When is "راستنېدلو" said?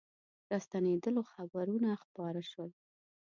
0.51-1.21